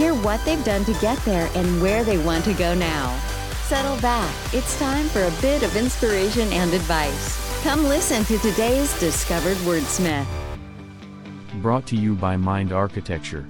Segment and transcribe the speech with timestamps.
[0.00, 3.14] Hear what they've done to get there and where they want to go now.
[3.64, 4.34] Settle back.
[4.54, 7.62] It's time for a bit of inspiration and advice.
[7.62, 10.24] Come listen to today's Discovered Wordsmith.
[11.56, 13.46] Brought to you by Mind Architecture.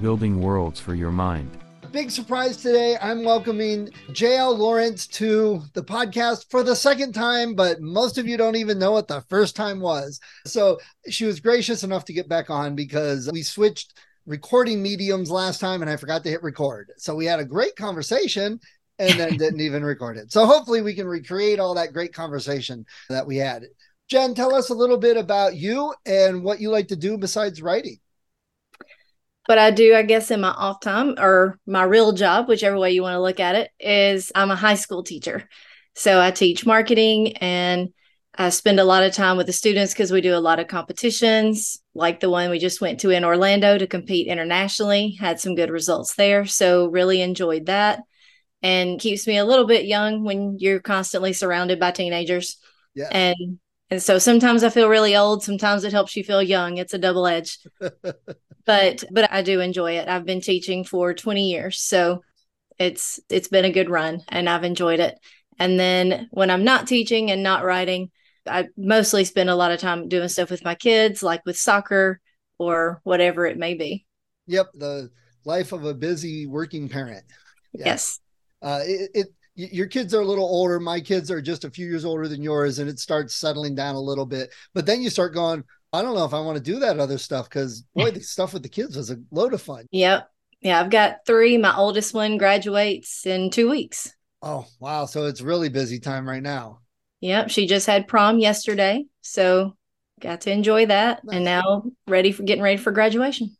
[0.00, 1.50] Building worlds for your mind.
[1.90, 2.96] Big surprise today.
[3.00, 8.36] I'm welcoming JL Lawrence to the podcast for the second time, but most of you
[8.36, 10.20] don't even know what the first time was.
[10.46, 10.78] So
[11.08, 13.94] she was gracious enough to get back on because we switched
[14.28, 16.92] recording mediums last time and I forgot to hit record.
[16.98, 18.60] So we had a great conversation
[18.98, 20.30] and then didn't even record it.
[20.30, 23.64] So hopefully we can recreate all that great conversation that we had.
[24.08, 27.62] Jen, tell us a little bit about you and what you like to do besides
[27.62, 27.98] writing.
[29.46, 32.92] What I do, I guess, in my off time or my real job, whichever way
[32.92, 35.48] you want to look at it, is I'm a high school teacher.
[35.94, 37.88] So I teach marketing and
[38.36, 40.68] I spend a lot of time with the students because we do a lot of
[40.68, 45.16] competitions, like the one we just went to in Orlando to compete internationally.
[45.20, 46.46] Had some good results there.
[46.46, 48.00] So, really enjoyed that
[48.62, 52.58] and keeps me a little bit young when you're constantly surrounded by teenagers.
[52.94, 53.08] Yeah.
[53.10, 53.58] And
[53.90, 56.76] and so sometimes I feel really old, sometimes it helps you feel young.
[56.76, 57.58] It's a double edge.
[58.66, 60.08] but but I do enjoy it.
[60.08, 61.80] I've been teaching for 20 years.
[61.80, 62.22] So
[62.78, 65.18] it's it's been a good run and I've enjoyed it.
[65.58, 68.10] And then when I'm not teaching and not writing,
[68.48, 72.20] I mostly spend a lot of time doing stuff with my kids, like with soccer
[72.58, 74.06] or whatever it may be.
[74.46, 75.10] Yep, the
[75.44, 77.24] life of a busy working parent.
[77.72, 77.86] Yeah.
[77.86, 78.20] Yes.
[78.60, 80.78] Uh, it, it your kids are a little older.
[80.78, 83.96] My kids are just a few years older than yours, and it starts settling down
[83.96, 84.54] a little bit.
[84.72, 87.18] But then you start going, I don't know if I want to do that other
[87.18, 89.86] stuff because boy, the stuff with the kids was a load of fun.
[89.90, 90.30] Yep.
[90.60, 91.56] Yeah, I've got three.
[91.56, 94.14] My oldest one graduates in two weeks.
[94.42, 95.06] Oh, wow.
[95.06, 96.80] So it's really busy time right now.
[97.20, 99.76] Yep, she just had prom yesterday, so
[100.20, 101.36] got to enjoy that, nice.
[101.36, 103.56] and now ready for getting ready for graduation.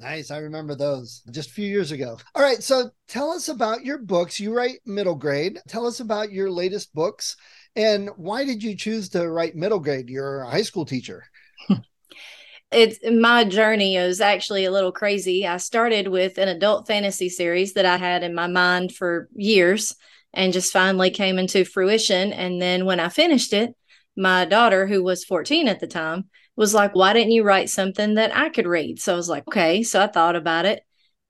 [0.00, 2.18] Nice, I remember those just a few years ago.
[2.34, 4.40] All right, so tell us about your books.
[4.40, 5.60] You write middle grade.
[5.68, 7.36] Tell us about your latest books,
[7.74, 10.08] and why did you choose to write middle grade?
[10.08, 11.24] You're a high school teacher.
[12.70, 15.46] it's my journey is actually a little crazy.
[15.46, 19.94] I started with an adult fantasy series that I had in my mind for years
[20.34, 22.32] and just finally came into fruition.
[22.32, 23.74] And then when I finished it,
[24.16, 28.14] my daughter, who was 14 at the time, was like, Why didn't you write something
[28.14, 29.00] that I could read?
[29.00, 29.82] So I was like, Okay.
[29.82, 30.82] So I thought about it.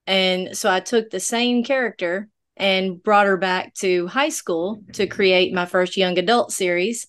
[0.06, 5.06] And so I took the same character and brought her back to high school to
[5.06, 7.06] create my first young adult series.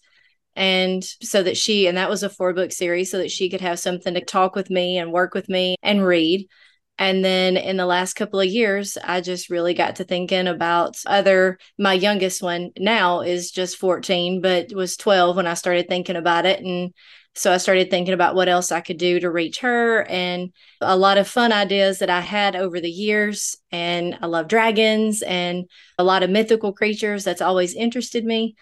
[0.56, 3.62] And so that she, and that was a four book series, so that she could
[3.62, 6.48] have something to talk with me and work with me and read.
[6.98, 10.96] And then in the last couple of years, I just really got to thinking about
[11.06, 11.58] other.
[11.78, 16.46] My youngest one now is just 14, but was 12 when I started thinking about
[16.46, 16.62] it.
[16.62, 16.94] And
[17.38, 20.96] so I started thinking about what else I could do to reach her and a
[20.96, 23.58] lot of fun ideas that I had over the years.
[23.74, 25.66] And I love dragons and
[26.00, 27.26] a lot of mythical creatures.
[27.26, 28.56] That's always interested me.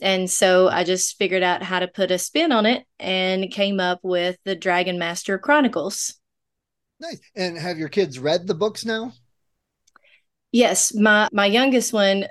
[0.00, 3.80] And so I just figured out how to put a spin on it and came
[3.80, 6.19] up with the Dragon Master Chronicles.
[7.00, 7.20] Nice.
[7.34, 9.12] And have your kids read the books now?
[10.52, 12.26] Yes, my my youngest one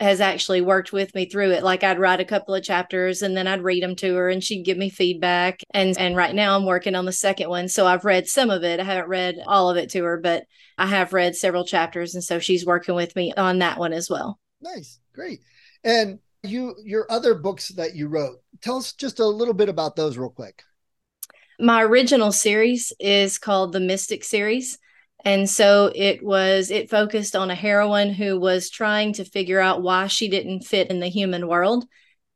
[0.00, 1.62] has actually worked with me through it.
[1.62, 4.42] Like I'd write a couple of chapters and then I'd read them to her and
[4.42, 5.60] she'd give me feedback.
[5.72, 7.68] And and right now I'm working on the second one.
[7.68, 8.80] So I've read some of it.
[8.80, 10.44] I haven't read all of it to her, but
[10.78, 14.10] I have read several chapters and so she's working with me on that one as
[14.10, 14.38] well.
[14.60, 14.98] Nice.
[15.12, 15.40] Great.
[15.84, 18.40] And you your other books that you wrote.
[18.60, 20.62] Tell us just a little bit about those real quick.
[21.58, 24.78] My original series is called the Mystic series.
[25.24, 29.82] And so it was, it focused on a heroine who was trying to figure out
[29.82, 31.86] why she didn't fit in the human world.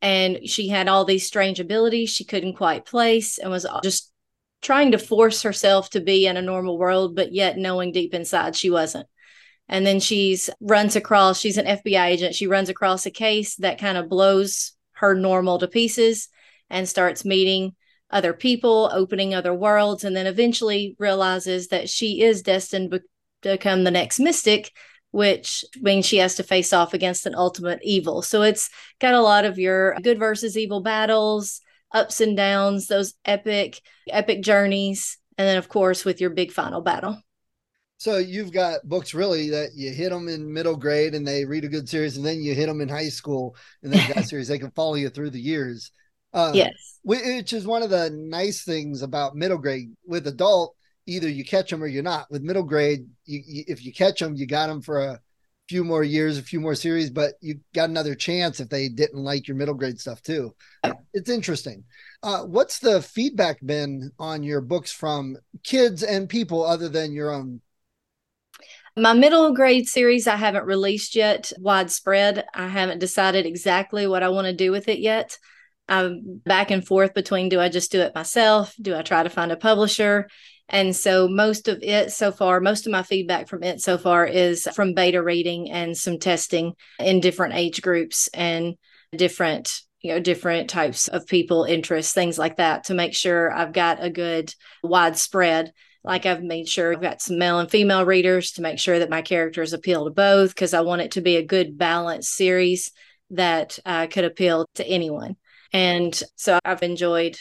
[0.01, 4.11] And she had all these strange abilities she couldn't quite place and was just
[4.63, 8.57] trying to force herself to be in a normal world, but yet knowing deep inside
[8.57, 9.07] she wasn't.
[9.69, 12.35] And then she's runs across, she's an FBI agent.
[12.35, 16.29] She runs across a case that kind of blows her normal to pieces
[16.71, 17.75] and starts meeting
[18.11, 23.03] other people, opening other worlds, and then eventually realizes that she is destined to
[23.43, 24.73] become the next mystic,
[25.11, 28.23] which means she has to face off against an ultimate evil.
[28.23, 28.71] So it's
[29.01, 31.61] got a lot of your good versus evil battles,
[31.93, 36.81] ups and downs, those epic, epic journeys, and then of course with your big final
[36.81, 37.21] battle.
[37.99, 41.65] So you've got books really that you hit them in middle grade and they read
[41.65, 44.49] a good series, and then you hit them in high school and then that series
[44.49, 45.91] they can follow you through the years.
[46.33, 49.91] Uh, yes, which is one of the nice things about middle grade.
[50.07, 50.75] With adult,
[51.07, 52.31] either you catch them or you're not.
[52.31, 55.21] With middle grade, you, you, if you catch them, you got them for a
[55.69, 59.23] few more years, a few more series, but you got another chance if they didn't
[59.23, 60.55] like your middle grade stuff too.
[61.13, 61.85] It's interesting.
[62.23, 67.31] Uh, what's the feedback been on your books from kids and people other than your
[67.31, 67.61] own?
[68.97, 72.45] My middle grade series I haven't released yet widespread.
[72.55, 75.39] I haven't decided exactly what I want to do with it yet.
[75.89, 78.75] I'm back and forth between do I just do it myself?
[78.81, 80.29] Do I try to find a publisher?
[80.69, 84.27] And so most of it so far, most of my feedback from it so far
[84.27, 88.77] is from beta reading and some testing in different age groups and
[89.17, 93.73] different you know different types of people interests things like that to make sure i've
[93.73, 95.73] got a good widespread
[96.05, 99.11] like i've made sure i've got some male and female readers to make sure that
[99.11, 102.93] my characters appeal to both because i want it to be a good balanced series
[103.31, 105.37] that uh, could appeal to anyone
[105.73, 107.39] and so i've enjoyed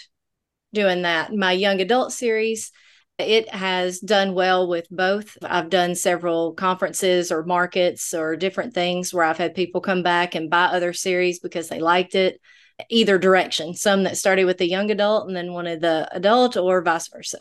[0.73, 2.71] doing that my young adult series
[3.17, 5.37] it has done well with both.
[5.41, 10.35] I've done several conferences or markets or different things where I've had people come back
[10.35, 12.39] and buy other series because they liked it,
[12.89, 13.73] either direction.
[13.73, 17.39] Some that started with the young adult and then wanted the adult, or vice versa.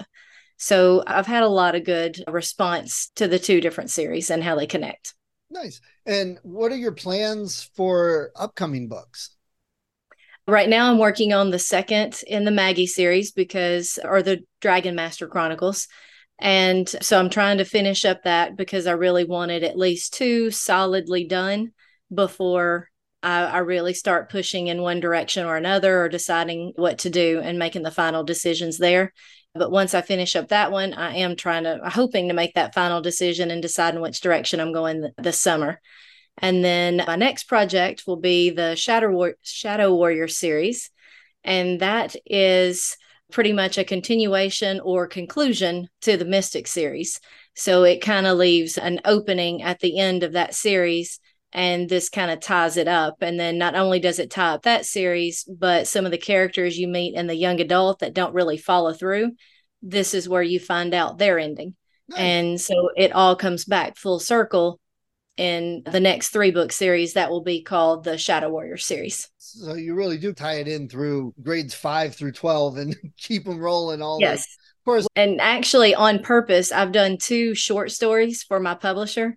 [0.57, 4.57] So I've had a lot of good response to the two different series and how
[4.57, 5.15] they connect.
[5.51, 5.83] Nice.
[6.07, 9.36] And what are your plans for upcoming books?
[10.49, 14.95] Right now, I'm working on the second in the Maggie series because, or the Dragon
[14.95, 15.89] Master Chronicles.
[16.39, 20.53] And so I'm trying to finish up that because I really wanted at least two
[20.53, 21.73] solidly done
[22.15, 22.91] before
[23.23, 27.41] I, I, really start pushing in one direction or another or deciding what to do
[27.43, 29.13] and making the final decisions there.
[29.55, 32.75] But once I finish up that one, I am trying to, hoping to make that
[32.75, 35.81] final decision and deciding which direction I'm going this summer.
[36.39, 40.91] And then my next project will be the Shadow, War- Shadow Warrior series.
[41.45, 42.97] And that is
[43.33, 47.21] pretty much a continuation or conclusion to the Mystic series.
[47.55, 51.21] So it kind of leaves an opening at the end of that series.
[51.53, 53.17] And this kind of ties it up.
[53.23, 56.77] And then not only does it tie up that series, but some of the characters
[56.77, 59.33] you meet in the young adult that don't really follow through,
[59.81, 61.75] this is where you find out their ending.
[62.09, 62.19] Nice.
[62.19, 64.81] And so it all comes back full circle
[65.37, 69.29] in the next three book series that will be called the Shadow Warrior series.
[69.39, 73.59] So you really do tie it in through grades five through 12 and keep them
[73.59, 74.45] rolling all yes.
[74.45, 75.07] Of course.
[75.17, 79.37] And actually, on purpose, I've done two short stories for my publisher,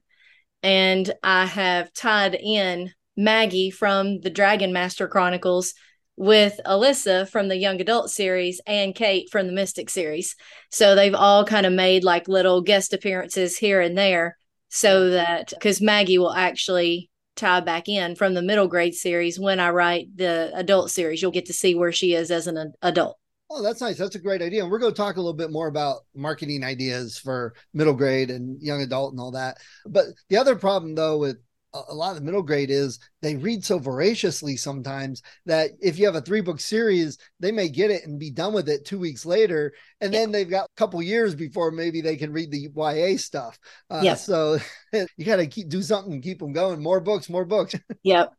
[0.62, 5.74] and I have tied in Maggie from the Dragon Master Chronicles
[6.16, 10.36] with Alyssa from the young adult series and Kate from the Mystic series.
[10.70, 14.38] So they've all kind of made like little guest appearances here and there
[14.70, 19.60] so that because Maggie will actually tie back in from the middle grade series when
[19.60, 21.22] I write the adult series.
[21.22, 23.18] You'll get to see where she is as an adult.
[23.52, 23.98] Oh, that's nice.
[23.98, 24.62] That's a great idea.
[24.62, 28.30] And we're going to talk a little bit more about marketing ideas for middle grade
[28.30, 29.58] and young adult and all that.
[29.88, 31.38] But the other problem, though, with
[31.74, 36.06] a lot of the middle grade is they read so voraciously sometimes that if you
[36.06, 39.00] have a three book series, they may get it and be done with it two
[39.00, 39.74] weeks later.
[40.02, 40.22] And yeah.
[40.22, 43.60] then they've got a couple years before maybe they can read the YA stuff.
[43.90, 44.16] Uh, yeah.
[44.16, 44.60] So
[44.94, 46.82] you got to keep do something, keep them going.
[46.82, 47.76] More books, more books.
[48.04, 48.34] Yep.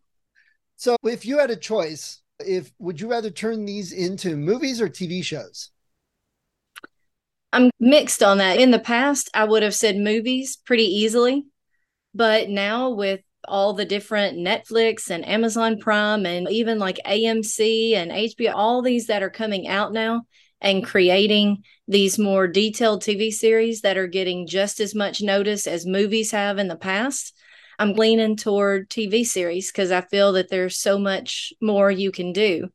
[0.77, 4.89] so if you had a choice, if would you rather turn these into movies or
[4.89, 5.71] TV shows?
[7.53, 8.59] I'm mixed on that.
[8.59, 11.45] In the past, I would have said movies pretty easily
[12.15, 18.11] but now with all the different Netflix and Amazon Prime and even like AMC and
[18.11, 20.23] HBO, all these that are coming out now
[20.61, 25.87] and creating these more detailed TV series that are getting just as much notice as
[25.87, 27.35] movies have in the past.
[27.79, 32.33] I'm leaning toward TV series because I feel that there's so much more you can
[32.33, 32.69] do.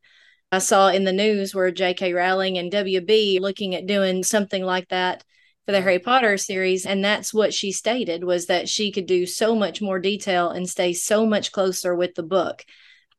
[0.50, 2.12] I saw in the news where J.K.
[2.12, 5.22] Rowling and WB looking at doing something like that
[5.66, 9.26] for the Harry Potter series and that's what she stated was that she could do
[9.26, 12.64] so much more detail and stay so much closer with the book.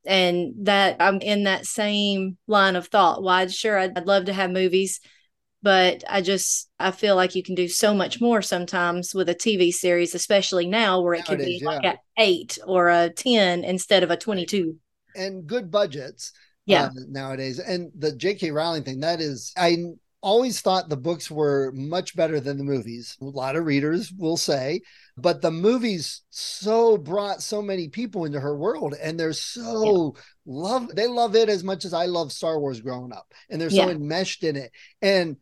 [0.06, 3.22] And that I'm in that same line of thought.
[3.22, 5.00] Why sure I'd, I'd love to have movies
[5.60, 9.34] but I just I feel like you can do so much more sometimes with a
[9.34, 11.68] TV series especially now where it could be yeah.
[11.68, 14.76] like an 8 or a 10 instead of a 22
[15.16, 16.32] and good budgets
[16.68, 16.84] yeah.
[16.84, 17.58] uh, nowadays.
[17.58, 19.76] And the JK Rowling thing that is I
[20.20, 23.16] always thought the books were much better than the movies.
[23.20, 24.80] A lot of readers will say,
[25.16, 30.22] but the movies so brought so many people into her world and they're so yeah.
[30.46, 33.70] love they love it as much as I love Star Wars growing up and they're
[33.70, 33.94] so yeah.
[33.94, 34.72] enmeshed in it.
[35.02, 35.36] And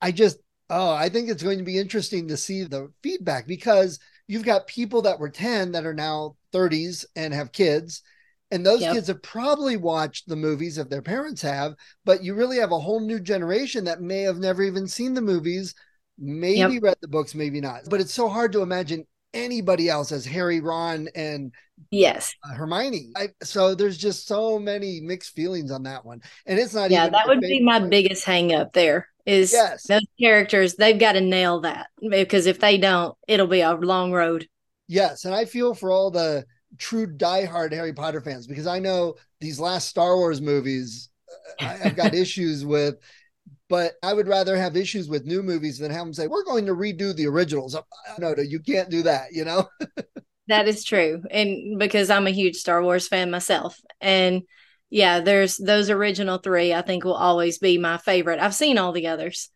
[0.00, 4.00] I just Oh, I think it's going to be interesting to see the feedback because
[4.26, 8.02] you've got people that were 10 that are now 30s and have kids.
[8.50, 8.94] And those yep.
[8.94, 11.74] kids have probably watched the movies if their parents have,
[12.04, 15.20] but you really have a whole new generation that may have never even seen the
[15.20, 15.74] movies,
[16.16, 16.82] maybe yep.
[16.82, 17.80] read the books, maybe not.
[17.88, 21.52] But it's so hard to imagine anybody else as Harry, Ron, and
[21.90, 23.10] yes, uh, Hermione.
[23.16, 26.90] I, so there's just so many mixed feelings on that one, and it's not.
[26.90, 27.90] Yeah, that would be my point.
[27.90, 28.72] biggest hang up.
[28.72, 29.86] There is yes.
[29.86, 30.74] those characters.
[30.74, 34.48] They've got to nail that because if they don't, it'll be a long road.
[34.88, 36.44] Yes, and I feel for all the
[36.78, 41.10] true diehard Harry Potter fans because I know these last Star Wars movies.
[41.60, 42.98] Uh, I've got issues with
[43.68, 46.66] but I would rather have issues with new movies than have them say, we're going
[46.66, 47.76] to redo the originals.
[48.18, 49.68] No, no, you can't do that, you know?
[50.48, 51.22] that is true.
[51.30, 53.78] And because I'm a huge Star Wars fan myself.
[54.00, 54.42] And
[54.88, 58.38] yeah, there's those original three, I think will always be my favorite.
[58.38, 59.50] I've seen all the others,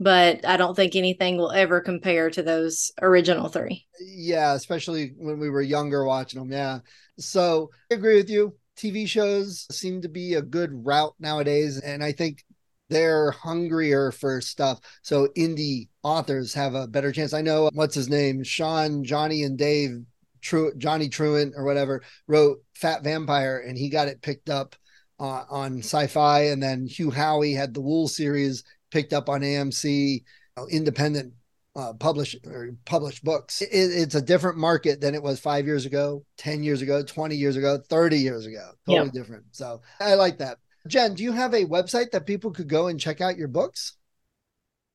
[0.00, 3.86] but I don't think anything will ever compare to those original three.
[4.00, 6.52] Yeah, especially when we were younger watching them.
[6.52, 6.80] Yeah.
[7.18, 8.56] So I agree with you.
[8.76, 11.78] TV shows seem to be a good route nowadays.
[11.80, 12.44] And I think
[12.88, 14.80] they're hungrier for stuff.
[15.02, 17.34] So indie authors have a better chance.
[17.34, 20.04] I know what's his name, Sean, Johnny, and Dave,
[20.40, 24.76] True Johnny Truant or whatever, wrote Fat Vampire, and he got it picked up
[25.18, 30.22] uh, on Sci-Fi, and then Hugh Howey had the Wool series picked up on AMC,
[30.70, 31.34] independent
[31.78, 33.62] uh, published or published books.
[33.62, 37.36] It, it's a different market than it was five years ago, 10 years ago, 20
[37.36, 38.72] years ago, 30 years ago.
[38.86, 39.20] Totally yeah.
[39.20, 39.44] different.
[39.52, 40.58] So I like that.
[40.88, 43.96] Jen, do you have a website that people could go and check out your books?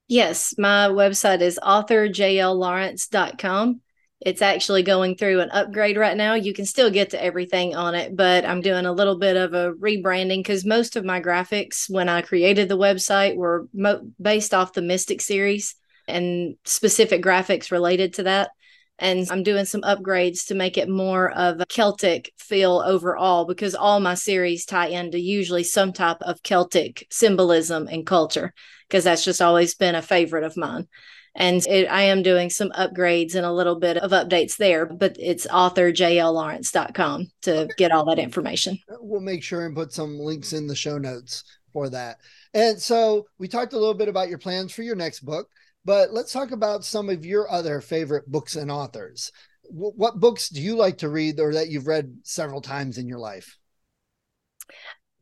[0.10, 3.82] Yes, my website is authorjllawrence.com.
[4.26, 6.36] It's actually going through an upgrade right now.
[6.36, 9.54] You can still get to everything on it, but I'm doing a little bit of
[9.54, 14.54] a rebranding because most of my graphics when I created the website were mo- based
[14.54, 15.76] off the Mystic series
[16.08, 18.52] and specific graphics related to that.
[19.00, 23.76] And I'm doing some upgrades to make it more of a Celtic feel overall because
[23.76, 28.54] all my series tie into usually some type of Celtic symbolism and culture
[28.88, 30.88] because that's just always been a favorite of mine.
[31.36, 35.16] And it, I am doing some upgrades and a little bit of updates there, but
[35.20, 38.78] it's authorjllawrence.com to get all that information.
[38.92, 42.18] Uh, we'll make sure and put some links in the show notes for that.
[42.54, 45.50] And so we talked a little bit about your plans for your next book.
[45.86, 49.32] But let's talk about some of your other favorite books and authors.
[49.70, 53.08] W- what books do you like to read or that you've read several times in
[53.08, 53.58] your life?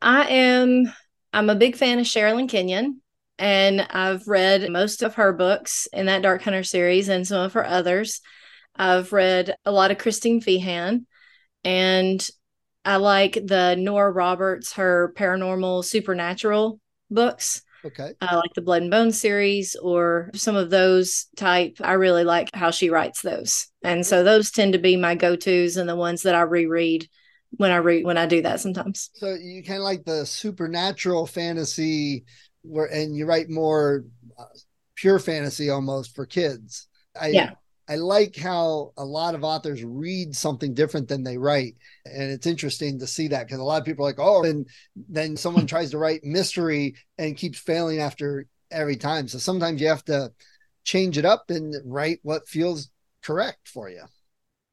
[0.01, 0.93] I am
[1.33, 3.01] I'm a big fan of Sherilyn Kenyon
[3.41, 7.53] and I've read most of her books in that Dark Hunter series and some of
[7.53, 8.21] her others.
[8.75, 11.05] I've read a lot of Christine Feehan
[11.63, 12.25] and
[12.85, 16.79] I like the Nora Roberts, her paranormal supernatural
[17.09, 17.63] books.
[17.83, 18.11] Okay.
[18.21, 21.77] I like the Blood and Bone series or some of those type.
[21.81, 23.69] I really like how she writes those.
[23.83, 27.09] And so those tend to be my go-tos and the ones that I reread
[27.57, 29.09] when I read when I do that sometimes.
[29.15, 32.23] So you kind of like the supernatural fantasy
[32.63, 34.05] where and you write more
[34.37, 34.45] uh,
[34.95, 36.87] pure fantasy almost for kids.
[37.19, 37.51] I, yeah.
[37.89, 41.75] I like how a lot of authors read something different than they write.
[42.05, 44.65] And it's interesting to see that because a lot of people are like, oh, and
[45.09, 49.27] then someone tries to write mystery and keeps failing after every time.
[49.27, 50.31] So sometimes you have to
[50.85, 52.89] change it up and write what feels
[53.21, 54.03] correct for you.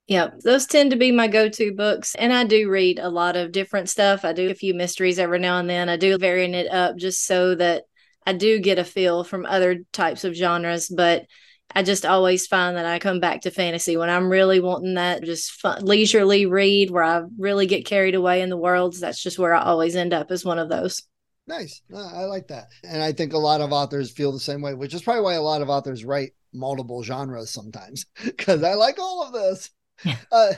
[0.09, 2.15] Yeah, those tend to be my go to books.
[2.15, 4.25] And I do read a lot of different stuff.
[4.25, 5.91] I do a few mysteries every now and then.
[5.91, 7.85] I do varying it up just so that
[8.27, 10.89] I do get a feel from other types of genres.
[10.89, 11.27] But
[11.75, 15.23] I just always find that I come back to fantasy when I'm really wanting that
[15.25, 19.01] just fun, leisurely read where I really get carried away in the worlds.
[19.01, 21.03] That's just where I always end up as one of those.
[21.47, 21.83] Nice.
[21.95, 22.69] I like that.
[22.83, 25.35] And I think a lot of authors feel the same way, which is probably why
[25.35, 29.71] a lot of authors write multiple genres sometimes because I like all of this.
[30.33, 30.53] Uh,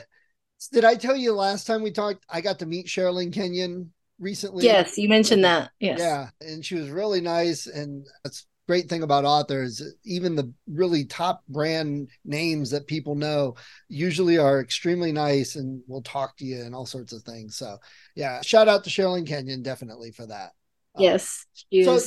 [0.71, 2.25] did I tell you last time we talked?
[2.29, 4.65] I got to meet Sherilyn Kenyon recently.
[4.65, 5.71] Yes, you mentioned that.
[5.79, 5.99] Yes.
[5.99, 6.29] Yeah.
[6.39, 7.67] And she was really nice.
[7.67, 13.55] And that's great thing about authors, even the really top brand names that people know
[13.89, 17.57] usually are extremely nice and will talk to you and all sorts of things.
[17.57, 17.77] So
[18.15, 20.51] yeah, shout out to Sherilyn Kenyon definitely for that.
[20.95, 21.45] Um, yes.
[21.83, 21.99] So,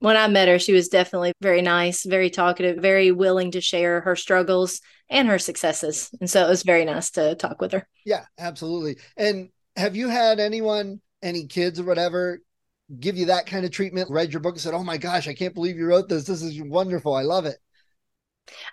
[0.00, 4.00] when I met her, she was definitely very nice, very talkative, very willing to share
[4.00, 6.10] her struggles and her successes.
[6.20, 7.86] And so it was very nice to talk with her.
[8.04, 8.96] Yeah, absolutely.
[9.16, 12.40] And have you had anyone, any kids or whatever,
[12.98, 15.34] give you that kind of treatment, read your book and said, Oh my gosh, I
[15.34, 16.24] can't believe you wrote this.
[16.24, 17.14] This is wonderful.
[17.14, 17.58] I love it.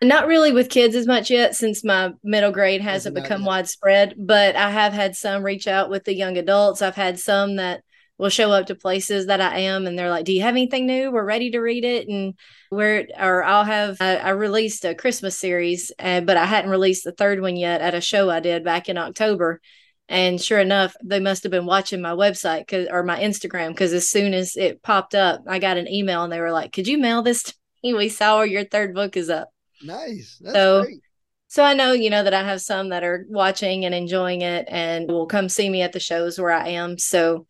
[0.02, 4.56] Not really with kids as much yet since my middle grade hasn't become widespread, but
[4.56, 6.82] I have had some reach out with the young adults.
[6.82, 7.84] I've had some that
[8.18, 10.86] will show up to places that I am and they're like, Do you have anything
[10.86, 11.12] new?
[11.12, 12.08] We're ready to read it.
[12.08, 12.34] And
[12.72, 17.04] we're, or I'll have, I, I released a Christmas series, uh, but I hadn't released
[17.04, 19.62] the third one yet at a show I did back in October.
[20.10, 23.94] And sure enough, they must have been watching my website cause, or my Instagram because
[23.94, 26.88] as soon as it popped up, I got an email and they were like, Could
[26.88, 27.94] you mail this to me?
[27.94, 29.50] We saw your third book is up.
[29.84, 30.40] Nice.
[30.42, 31.02] That's so, great.
[31.50, 34.66] So I know, you know, that I have some that are watching and enjoying it
[34.70, 36.98] and will come see me at the shows where I am.
[36.98, 37.46] So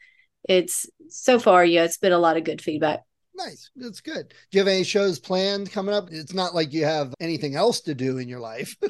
[0.48, 3.02] it's so far, yeah, it's been a lot of good feedback.
[3.36, 3.70] Nice.
[3.76, 4.30] That's good.
[4.30, 6.10] Do you have any shows planned coming up?
[6.12, 8.76] It's not like you have anything else to do in your life.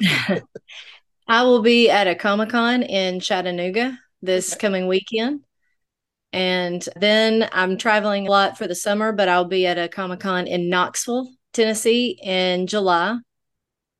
[1.28, 4.60] I will be at a Comic Con in Chattanooga this okay.
[4.60, 5.40] coming weekend.
[6.32, 10.20] And then I'm traveling a lot for the summer, but I'll be at a Comic
[10.20, 13.18] Con in Knoxville, Tennessee in July.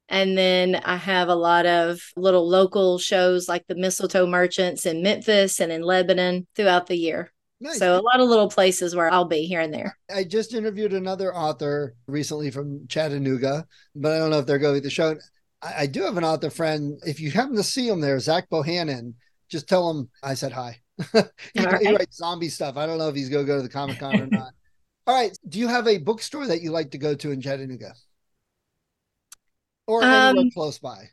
[0.09, 5.03] And then I have a lot of little local shows like the Mistletoe Merchants in
[5.03, 7.33] Memphis and in Lebanon throughout the year.
[7.61, 7.79] Nice.
[7.79, 9.99] So a lot of little places where I'll be here and there.
[10.15, 14.77] I just interviewed another author recently from Chattanooga, but I don't know if they're going
[14.77, 15.17] to the show.
[15.61, 17.01] I, I, do have an author friend.
[17.05, 19.15] If you happen to see him there, Zach Bohannon,
[19.49, 20.81] just tell him I said hi.
[21.13, 21.81] he, right.
[21.81, 22.77] he, writes zombie stuff.
[22.77, 24.53] I don't know if he's going to go to the Comic Con or not.
[25.09, 25.37] All right.
[25.49, 27.95] Do you have a bookstore that you like to go to in Chattanooga?
[29.87, 31.09] Or anywhere um, close by?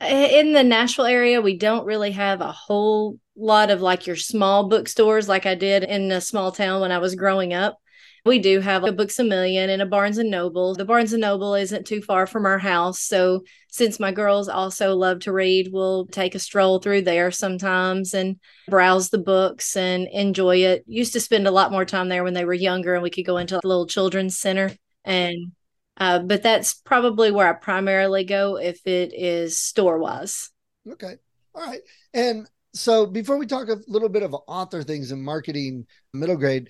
[0.00, 4.68] In the Nashville area, we don't really have a whole lot of like your small
[4.68, 7.78] bookstores like I did in a small town when I was growing up.
[8.26, 10.74] We do have a Books a Million and a Barnes and Noble.
[10.74, 13.00] The Barnes and Noble isn't too far from our house.
[13.00, 18.14] So, since my girls also love to read, we'll take a stroll through there sometimes
[18.14, 20.84] and browse the books and enjoy it.
[20.86, 23.26] Used to spend a lot more time there when they were younger and we could
[23.26, 24.72] go into a little children's center.
[25.04, 25.52] And,
[25.96, 30.50] uh, but that's probably where I primarily go if it is store wise.
[30.90, 31.14] Okay.
[31.54, 31.80] All right.
[32.12, 36.68] And so before we talk a little bit of author things and marketing middle grade,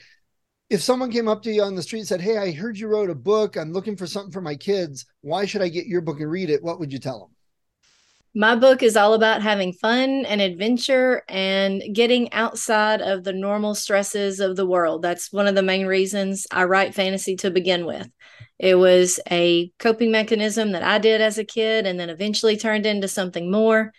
[0.71, 2.88] if someone came up to you on the street and said, Hey, I heard you
[2.88, 3.57] wrote a book.
[3.57, 5.07] I'm looking for something for my kids.
[5.23, 6.63] Why should I get your book and read it?
[6.63, 7.33] What would you tell them?
[8.36, 13.76] My book is all about having fun and adventure and getting outside of the normal
[13.76, 15.02] stresses of the world.
[15.02, 18.08] That's one of the main reasons I write fantasy to begin with.
[18.58, 22.86] It was a coping mechanism that I did as a kid and then eventually turned
[22.86, 23.92] into something more.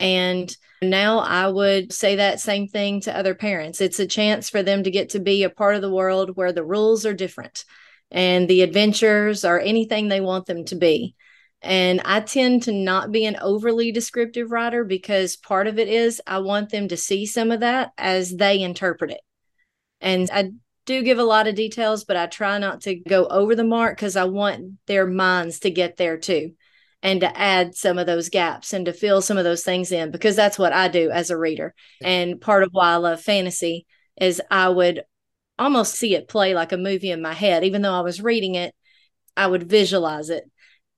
[0.00, 3.82] And now I would say that same thing to other parents.
[3.82, 6.52] It's a chance for them to get to be a part of the world where
[6.52, 7.66] the rules are different
[8.10, 11.14] and the adventures are anything they want them to be.
[11.62, 16.20] And I tend to not be an overly descriptive writer because part of it is
[16.26, 19.20] I want them to see some of that as they interpret it.
[20.00, 20.50] And I
[20.86, 23.96] do give a lot of details, but I try not to go over the mark
[23.96, 26.52] because I want their minds to get there too
[27.02, 30.10] and to add some of those gaps and to fill some of those things in
[30.10, 31.74] because that's what I do as a reader.
[32.02, 33.86] And part of why I love fantasy
[34.20, 35.02] is I would
[35.58, 37.64] almost see it play like a movie in my head.
[37.64, 38.74] Even though I was reading it,
[39.36, 40.44] I would visualize it.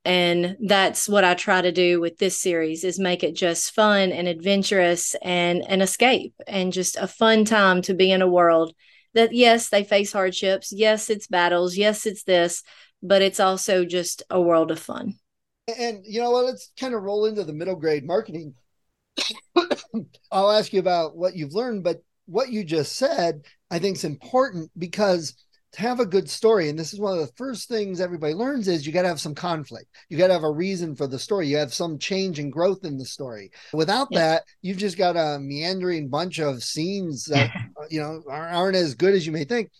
[0.04, 4.12] And that's what I try to do with this series is make it just fun
[4.12, 8.74] and adventurous and an escape and just a fun time to be in a world
[9.14, 12.62] that yes, they face hardships, yes, it's battles, yes, it's this,
[13.02, 15.14] but it's also just a world of fun.
[15.78, 16.44] And you know what?
[16.44, 18.54] Let's kind of roll into the middle grade marketing.
[20.30, 24.04] I'll ask you about what you've learned, but what you just said, I think is
[24.04, 25.34] important because
[25.74, 28.68] to have a good story, and this is one of the first things everybody learns
[28.68, 29.86] is you got to have some conflict.
[30.08, 31.48] You got to have a reason for the story.
[31.48, 33.50] You have some change and growth in the story.
[33.72, 34.18] Without yeah.
[34.18, 37.52] that, you've just got a meandering bunch of scenes that
[37.90, 39.70] you know aren't as good as you may think.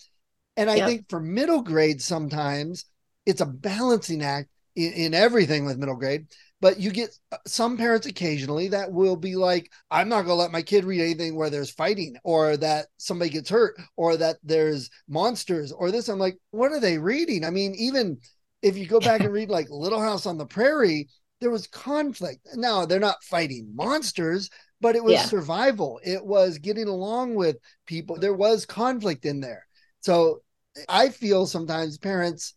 [0.57, 2.85] And I think for middle grade, sometimes
[3.27, 6.27] it's a balancing act in, in everything with middle grade
[6.61, 10.35] but you get uh, some parents occasionally that will be like i'm not going to
[10.35, 14.37] let my kid read anything where there's fighting or that somebody gets hurt or that
[14.43, 16.09] there's monsters or this.
[16.09, 17.45] I'm like what are they reading?
[17.45, 18.19] I mean even
[18.63, 21.09] if you go back and read like little house on the prairie
[21.41, 22.47] there was conflict.
[22.55, 25.25] Now they're not fighting monsters but it was yeah.
[25.25, 26.01] survival.
[26.05, 28.19] It was getting along with people.
[28.19, 29.67] There was conflict in there.
[30.01, 30.43] So
[30.89, 32.55] i feel sometimes parents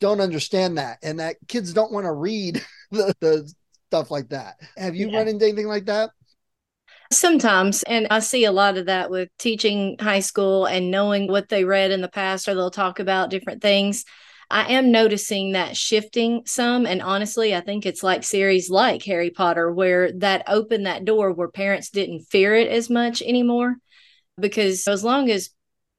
[0.00, 3.52] don't understand that and that kids don't want to read the, the,
[3.88, 4.56] stuff like that.
[4.76, 5.18] Have you yeah.
[5.18, 6.10] run into anything like that?
[7.12, 11.48] Sometimes, and I see a lot of that with teaching high school and knowing what
[11.48, 14.04] they read in the past, or they'll talk about different things.
[14.50, 16.86] I am noticing that shifting some.
[16.86, 21.32] And honestly, I think it's like series like Harry Potter, where that opened that door
[21.32, 23.76] where parents didn't fear it as much anymore.
[24.38, 25.50] Because as long as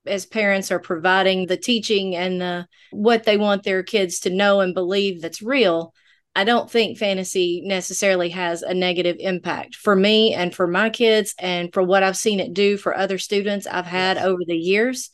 [0.06, 4.62] as parents are providing the teaching and the what they want their kids to know
[4.62, 5.93] and believe that's real
[6.38, 11.34] I don't think fantasy necessarily has a negative impact for me and for my kids
[11.39, 15.10] and for what I've seen it do for other students I've had over the years.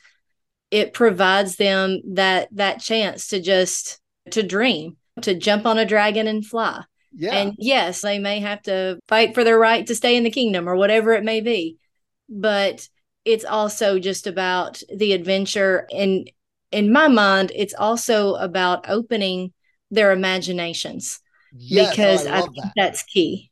[0.69, 6.27] It provides them that that chance to just to dream, to jump on a dragon
[6.27, 6.83] and fly.
[7.13, 7.33] Yeah.
[7.33, 10.67] And yes, they may have to fight for their right to stay in the kingdom
[10.67, 11.77] or whatever it may be.
[12.27, 12.86] But
[13.23, 16.29] it's also just about the adventure and
[16.73, 19.53] in my mind it's also about opening
[19.93, 21.19] their imaginations
[21.56, 22.73] yes, because oh, I, I, think that.
[22.75, 23.51] that's key.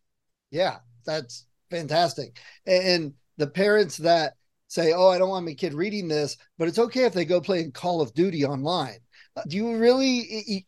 [0.50, 2.40] Yeah, that's fantastic.
[2.66, 4.34] And the parents that
[4.68, 7.42] say, "Oh, I don't want my kid reading this," but it's okay if they go
[7.42, 9.00] play in Call of Duty online.
[9.36, 10.66] Uh, do you really?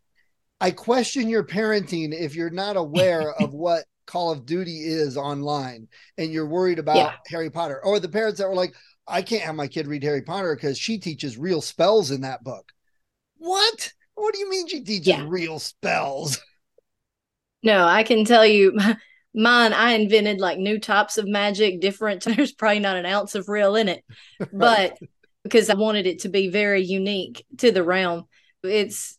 [0.61, 5.87] I question your parenting if you're not aware of what Call of Duty is online
[6.17, 7.13] and you're worried about yeah.
[7.27, 8.73] Harry Potter, or the parents that were like,
[9.07, 12.43] "I can't have my kid read Harry Potter because she teaches real spells in that
[12.43, 12.71] book."
[13.37, 13.91] What?
[14.15, 15.25] What do you mean she teaches yeah.
[15.27, 16.39] real spells?
[17.65, 18.77] No, I can tell you
[19.33, 22.23] mine, I invented like new types of magic, different.
[22.25, 24.03] There's probably not an ounce of real in it,
[24.51, 24.97] but
[25.43, 28.25] because I wanted it to be very unique to the realm,
[28.63, 29.17] it's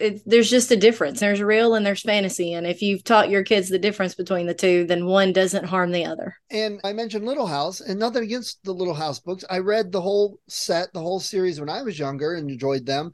[0.00, 1.20] it, there's just a difference.
[1.20, 2.54] There's real and there's fantasy.
[2.54, 5.92] And if you've taught your kids the difference between the two, then one doesn't harm
[5.92, 6.34] the other.
[6.50, 9.44] And I mentioned Little House, and nothing against the Little House books.
[9.48, 13.12] I read the whole set, the whole series when I was younger and enjoyed them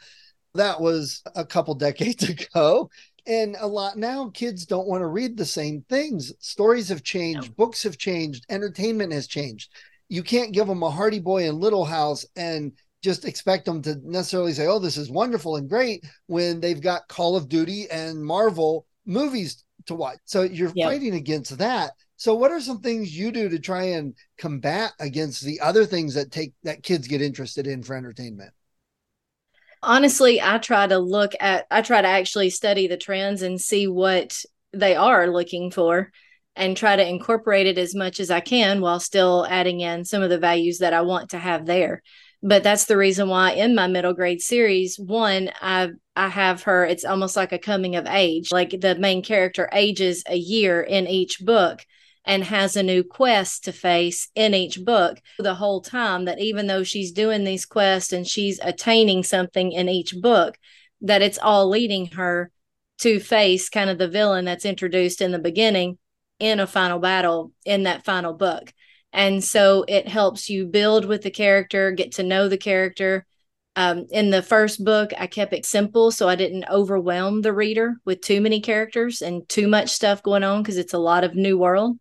[0.55, 2.91] that was a couple decades ago.
[3.27, 6.33] And a lot now kids don't want to read the same things.
[6.41, 7.55] Stories have changed no.
[7.57, 9.71] books have changed entertainment has changed.
[10.09, 13.97] You can't give them a hardy boy and little house and just expect them to
[14.03, 18.25] necessarily say oh this is wonderful and great when they've got call of duty and
[18.25, 20.19] marvel movies to watch.
[20.25, 20.89] So you're yep.
[20.89, 21.93] fighting against that.
[22.17, 26.15] So what are some things you do to try and combat against the other things
[26.15, 28.53] that take that kids get interested in for entertainment
[29.83, 33.87] honestly i try to look at i try to actually study the trends and see
[33.87, 36.11] what they are looking for
[36.57, 40.23] and try to incorporate it as much as i can while still adding in some
[40.23, 42.03] of the values that i want to have there.
[42.41, 46.85] But that's the reason why in my middle grade series one i i have her
[46.85, 51.09] it's almost like a coming of age like the main character ages a year in
[51.09, 51.85] each book
[52.29, 56.67] and has a new quest to face in each book the whole time that even
[56.67, 60.59] though she's doing these quests and she's attaining something in each book
[61.01, 62.53] that it's all leading her
[62.99, 65.97] to face kind of the villain that's introduced in the beginning
[66.39, 68.75] in a final battle in that final book.
[69.11, 73.27] And so it helps you build with the character get to know the character.
[73.75, 77.95] Um, in the first book i kept it simple so i didn't overwhelm the reader
[78.05, 81.37] with too many characters and too much stuff going on because it's a lot of
[81.37, 81.97] new world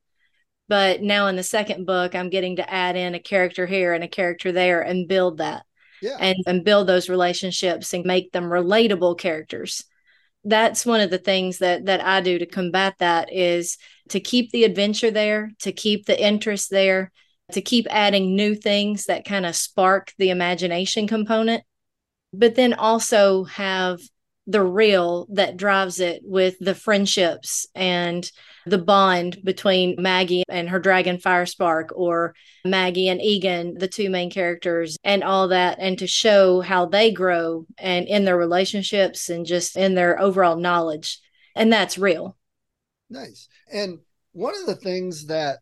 [0.68, 4.04] but now in the second book, I'm getting to add in a character here and
[4.04, 5.64] a character there and build that.
[6.02, 6.18] Yeah.
[6.20, 9.84] And, and build those relationships and make them relatable characters.
[10.44, 13.78] That's one of the things that that I do to combat that is
[14.10, 17.12] to keep the adventure there, to keep the interest there,
[17.52, 21.64] to keep adding new things that kind of spark the imagination component,
[22.32, 24.00] but then also have
[24.46, 28.32] the real that drives it with the friendships and
[28.70, 34.30] the bond between Maggie and her dragon Firespark or Maggie and Egan, the two main
[34.30, 39.46] characters, and all that, and to show how they grow and in their relationships and
[39.46, 41.20] just in their overall knowledge.
[41.56, 42.38] And that's real.
[43.10, 43.48] Nice.
[43.72, 44.00] And
[44.34, 45.60] one of the things that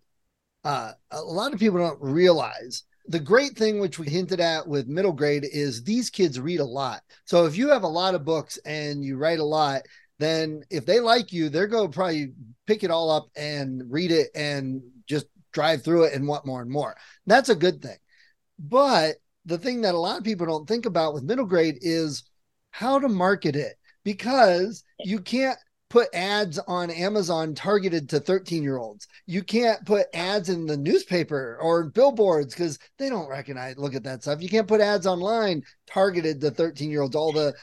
[0.64, 4.88] uh, a lot of people don't realize the great thing which we hinted at with
[4.88, 8.26] middle grade is these kids read a lot so if you have a lot of
[8.26, 9.84] books and you write a lot
[10.20, 12.32] then if they like you they're going to probably
[12.68, 16.62] pick it all up and read it and just drive through it and want more
[16.62, 17.98] and more that's a good thing
[18.60, 22.24] but the thing that a lot of people don't think about with middle grade is
[22.72, 25.58] how to market it because you can't
[25.90, 29.08] put ads on Amazon targeted to 13 year olds.
[29.28, 34.04] You can't put ads in the newspaper or billboards because they don't recognize, look at
[34.04, 34.42] that stuff.
[34.42, 37.16] You can't put ads online targeted to 13 year olds.
[37.16, 37.54] All the,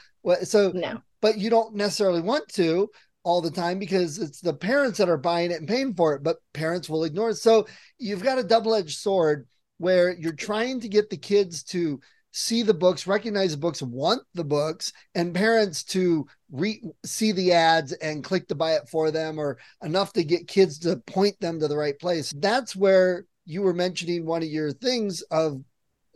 [0.43, 1.01] so, no.
[1.23, 2.89] But you don't necessarily want to
[3.23, 6.21] all the time because it's the parents that are buying it and paying for it,
[6.21, 7.35] but parents will ignore it.
[7.35, 7.65] So
[7.97, 12.61] you've got a double edged sword where you're trying to get the kids to see
[12.61, 17.93] the books, recognize the books, want the books, and parents to re- see the ads
[17.93, 21.57] and click to buy it for them, or enough to get kids to point them
[21.57, 22.33] to the right place.
[22.35, 25.63] That's where you were mentioning one of your things of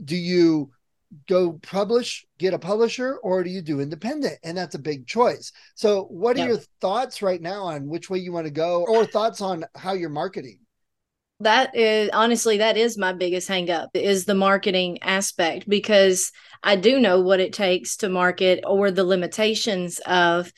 [0.04, 0.72] do you
[1.28, 4.40] go publish, get a publisher, or do you do independent?
[4.44, 5.52] And that's a big choice.
[5.76, 6.48] So, what are yep.
[6.48, 9.94] your thoughts right now on which way you want to go, or thoughts on how
[9.94, 10.60] you're marketing?
[11.40, 16.32] that is honestly that is my biggest hangup is the marketing aspect because
[16.64, 20.52] I do know what it takes to market or the limitations of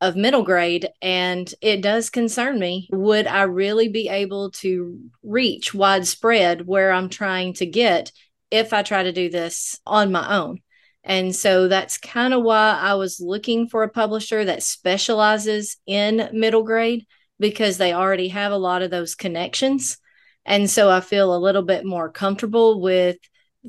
[0.00, 5.74] of middle grade and it does concern me would i really be able to reach
[5.74, 8.10] widespread where i'm trying to get
[8.50, 10.58] if i try to do this on my own.
[11.02, 16.28] And so that's kind of why i was looking for a publisher that specializes in
[16.32, 17.06] middle grade
[17.38, 19.98] because they already have a lot of those connections.
[20.44, 23.16] And so i feel a little bit more comfortable with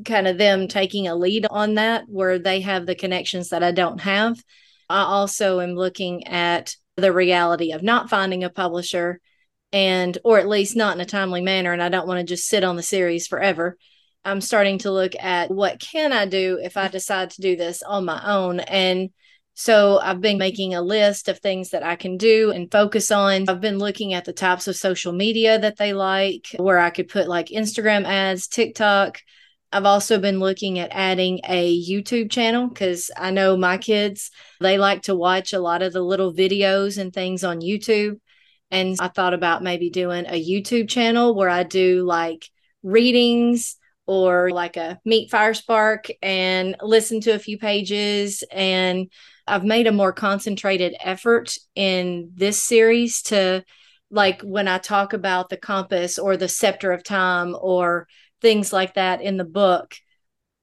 [0.06, 3.72] kind of them taking a lead on that where they have the connections that i
[3.72, 4.42] don't have.
[4.90, 9.20] I also am looking at the reality of not finding a publisher
[9.72, 12.48] and or at least not in a timely manner and I don't want to just
[12.48, 13.78] sit on the series forever.
[14.24, 17.82] I'm starting to look at what can I do if I decide to do this
[17.84, 19.10] on my own and
[19.54, 23.50] so I've been making a list of things that I can do and focus on.
[23.50, 27.10] I've been looking at the types of social media that they like, where I could
[27.10, 29.20] put like Instagram ads, TikTok,
[29.74, 34.30] I've also been looking at adding a YouTube channel because I know my kids,
[34.60, 38.20] they like to watch a lot of the little videos and things on YouTube.
[38.70, 42.50] And I thought about maybe doing a YouTube channel where I do like
[42.84, 43.78] readings
[44.12, 48.44] or like a meet fire spark and listen to a few pages.
[48.52, 49.10] And
[49.48, 53.64] I've made a more concentrated effort in this series to
[54.10, 58.06] like when I talk about the compass or the scepter of time or
[58.42, 59.96] things like that in the book,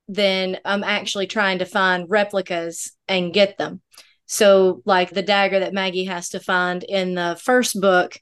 [0.09, 3.81] then I'm actually trying to find replicas and get them.
[4.27, 8.21] So, like the dagger that Maggie has to find in the first book,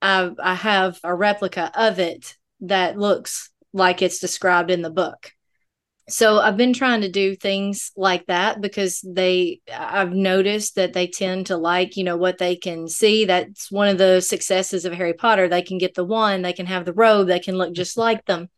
[0.00, 5.32] I, I have a replica of it that looks like it's described in the book.
[6.08, 11.06] So I've been trying to do things like that because they I've noticed that they
[11.06, 13.24] tend to like, you know, what they can see.
[13.24, 15.48] That's one of the successes of Harry Potter.
[15.48, 18.24] They can get the one, they can have the robe, they can look just like
[18.26, 18.48] them.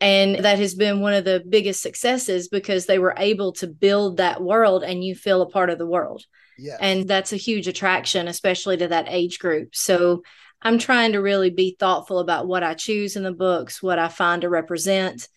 [0.00, 4.18] And that has been one of the biggest successes because they were able to build
[4.18, 6.24] that world and you feel a part of the world.
[6.58, 6.78] Yes.
[6.80, 9.74] And that's a huge attraction, especially to that age group.
[9.74, 10.22] So
[10.62, 14.08] I'm trying to really be thoughtful about what I choose in the books, what I
[14.08, 15.28] find to represent.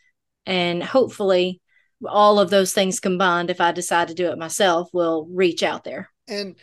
[0.45, 1.61] And hopefully,
[2.05, 5.83] all of those things combined, if I decide to do it myself, will reach out
[5.83, 6.09] there.
[6.27, 6.55] And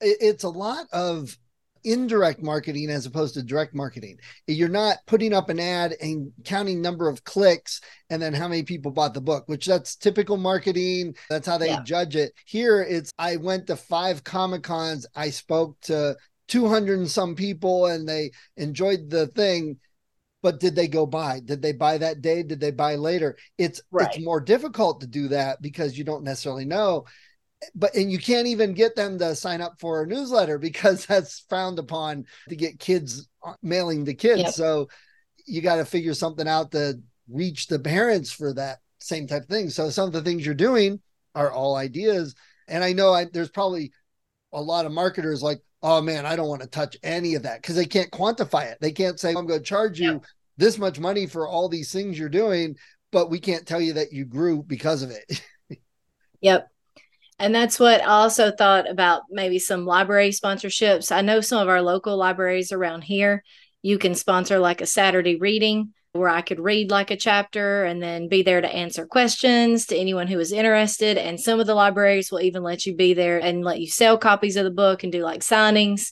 [0.00, 1.36] it's a lot of
[1.86, 4.18] indirect marketing as opposed to direct marketing.
[4.46, 8.64] You're not putting up an ad and counting number of clicks and then how many
[8.64, 11.14] people bought the book, which that's typical marketing.
[11.30, 11.82] That's how they yeah.
[11.84, 12.32] judge it.
[12.44, 16.16] Here it's I went to five Comic Cons, I spoke to
[16.48, 19.78] 200 and some people and they enjoyed the thing
[20.42, 23.80] but did they go buy did they buy that day did they buy later it's
[23.90, 24.08] right.
[24.08, 27.04] it's more difficult to do that because you don't necessarily know
[27.74, 31.44] but and you can't even get them to sign up for a newsletter because that's
[31.48, 34.42] frowned upon to get kids uh, mailing the kids.
[34.42, 34.52] Yep.
[34.54, 34.88] So
[35.46, 39.48] you got to figure something out to reach the parents for that same type of
[39.48, 39.70] thing.
[39.70, 41.00] So some of the things you're doing
[41.34, 42.34] are all ideas.
[42.68, 43.92] And I know I, there's probably
[44.52, 47.62] a lot of marketers like, oh man, I don't want to touch any of that
[47.62, 48.78] because they can't quantify it.
[48.80, 50.20] They can't say, I'm going to charge you
[50.56, 52.76] this much money for all these things you're doing,
[53.12, 55.42] but we can't tell you that you grew because of it.
[56.40, 56.68] yep.
[57.38, 61.12] And that's what I also thought about maybe some library sponsorships.
[61.14, 63.44] I know some of our local libraries around here,
[63.82, 68.02] you can sponsor like a Saturday reading where I could read like a chapter and
[68.02, 71.18] then be there to answer questions to anyone who is interested.
[71.18, 74.18] And some of the libraries will even let you be there and let you sell
[74.18, 76.10] copies of the book and do like signings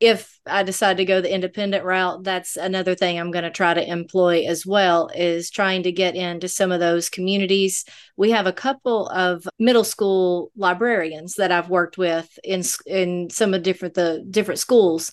[0.00, 3.72] if I decide to go the independent route, that's another thing I'm going to try
[3.72, 7.84] to employ as well is trying to get into some of those communities.
[8.16, 13.54] We have a couple of middle school librarians that I've worked with in in some
[13.54, 15.12] of different the different schools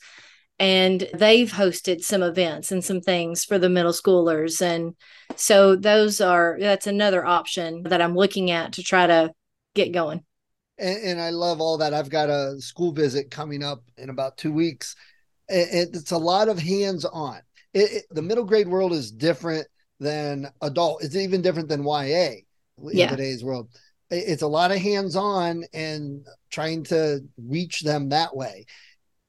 [0.61, 4.95] and they've hosted some events and some things for the middle schoolers and
[5.35, 9.31] so those are that's another option that I'm looking at to try to
[9.73, 10.23] get going
[10.77, 11.93] and, and, I love all that.
[11.93, 14.95] I've got a school visit coming up in about two weeks.
[15.47, 17.39] It, it's a lot of hands on.
[17.73, 19.67] It, the middle grade world is different
[19.99, 21.03] than adult.
[21.03, 22.43] It's even different than YA in
[22.93, 23.09] yeah.
[23.09, 23.69] today's world.
[24.09, 28.65] It's a lot of hands on and trying to reach them that way.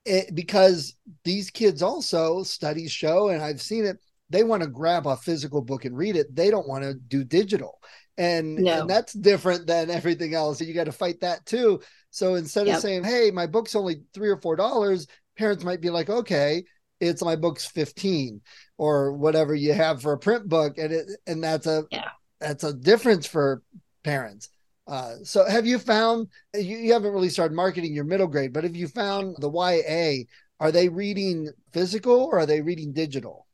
[0.04, 3.98] It, because these kids also studies show, and I've seen it,
[4.30, 6.34] they want to grab a physical book and read it.
[6.34, 7.78] They don't want to do digital
[8.18, 8.80] and, no.
[8.80, 12.76] and that's different than everything else you got to fight that too so instead yep.
[12.76, 16.62] of saying hey my book's only three or four dollars parents might be like okay
[17.00, 18.40] it's my book's 15
[18.78, 22.10] or whatever you have for a print book and it and that's a yeah.
[22.40, 23.62] that's a difference for
[24.04, 24.50] parents
[24.86, 28.64] uh, so have you found you, you haven't really started marketing your middle grade but
[28.64, 30.24] have you found the ya
[30.60, 33.46] are they reading physical or are they reading digital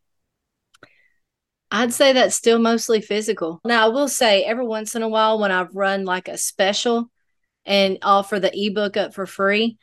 [1.71, 3.61] I'd say that's still mostly physical.
[3.63, 7.11] Now, I will say every once in a while when I've run like a special
[7.67, 9.77] and offer the ebook up for free,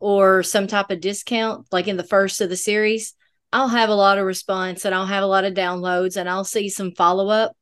[0.00, 3.14] or some type of discount, like in the first of the series,
[3.52, 6.44] I'll have a lot of response and I'll have a lot of downloads and I'll
[6.44, 7.52] see some follow up.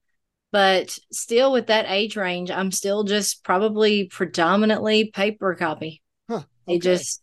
[0.50, 6.02] But still, with that age range, I'm still just probably predominantly paper copy.
[6.28, 6.46] Huh, okay.
[6.66, 7.22] They just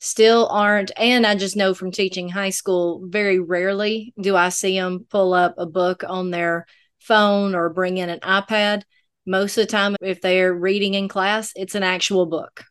[0.00, 0.90] still aren't.
[0.96, 5.34] And I just know from teaching high school, very rarely do I see them pull
[5.34, 6.66] up a book on their
[6.98, 8.82] phone or bring in an iPad.
[9.26, 12.64] Most of the time, if they're reading in class, it's an actual book.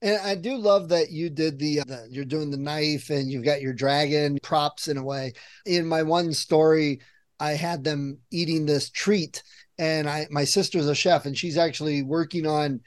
[0.00, 3.30] And I do love that you did the, uh, the, you're doing the knife and
[3.30, 5.32] you've got your dragon props in a way.
[5.64, 7.00] In my one story,
[7.42, 9.42] I had them eating this treat,
[9.76, 12.80] and I my sister's a chef, and she's actually working on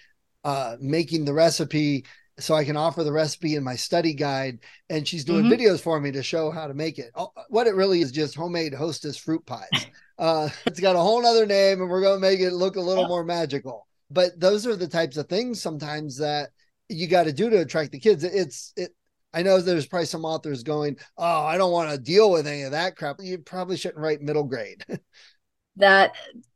[0.45, 2.05] uh, making the recipe
[2.39, 4.59] so I can offer the recipe in my study guide.
[4.89, 5.53] And she's doing mm-hmm.
[5.53, 7.11] videos for me to show how to make it.
[7.15, 9.69] Oh, what it really is just homemade hostess fruit pies.
[10.17, 12.81] Uh, it's got a whole nother name, and we're going to make it look a
[12.81, 13.85] little more magical.
[14.09, 16.51] But those are the types of things sometimes that
[16.87, 18.23] you got to do to attract the kids.
[18.23, 18.95] It's it.
[19.35, 22.61] I know there's probably some authors going, "Oh, I don't want to deal with any
[22.61, 24.85] of that crap." You probably shouldn't write middle grade.
[25.75, 26.15] that,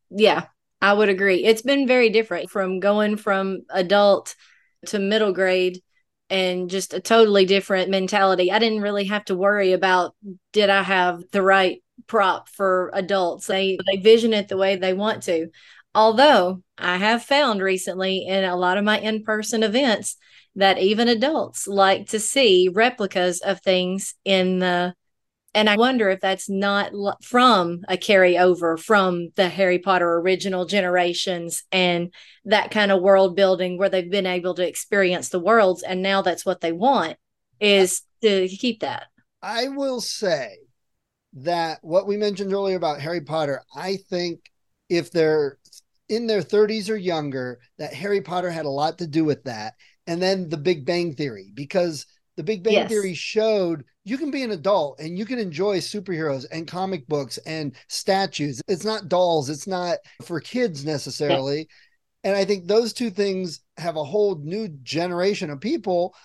[0.10, 0.46] yeah,
[0.82, 1.44] I would agree.
[1.44, 4.34] It's been very different from going from adult
[4.88, 5.82] to middle grade
[6.30, 8.50] and just a totally different mentality.
[8.50, 10.16] I didn't really have to worry about
[10.54, 13.48] did I have the right prop for adults.
[13.48, 15.50] They they vision it the way they want to.
[15.94, 20.16] Although I have found recently in a lot of my in person events
[20.56, 24.94] that even adults like to see replicas of things in the
[25.56, 26.92] and I wonder if that's not
[27.24, 32.14] from a carryover from the Harry Potter original generations and
[32.46, 36.22] that kind of world building where they've been able to experience the worlds and now
[36.22, 37.18] that's what they want
[37.60, 39.08] is to keep that.
[39.42, 40.58] I will say
[41.34, 44.52] that what we mentioned earlier about Harry Potter, I think
[44.90, 45.58] if they're
[46.10, 49.76] in their 30s or younger, that Harry Potter had a lot to do with that.
[50.10, 52.90] And then the Big Bang Theory, because the Big Bang yes.
[52.90, 57.38] Theory showed you can be an adult and you can enjoy superheroes and comic books
[57.46, 58.60] and statues.
[58.68, 61.60] It's not dolls, it's not for kids necessarily.
[61.60, 61.66] Yeah.
[62.24, 66.16] And I think those two things have a whole new generation of people